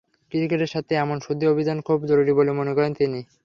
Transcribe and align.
ক্রিকেটের 0.31 0.71
স্বার্থে 0.71 0.93
এমন 0.97 1.17
শুদ্ধি 1.25 1.45
অভিযান 1.47 1.77
খুব 1.87 1.99
জরুরি 2.09 2.33
বলেও 2.35 2.59
মনে 2.59 2.75
করেন 2.77 2.91
তিনি। 2.93 3.19